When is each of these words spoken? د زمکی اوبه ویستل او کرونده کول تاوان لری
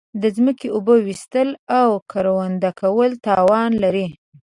د 0.21 0.23
زمکی 0.35 0.67
اوبه 0.75 0.95
ویستل 1.07 1.49
او 1.79 1.89
کرونده 2.11 2.71
کول 2.81 3.11
تاوان 3.27 3.71
لری 3.83 4.07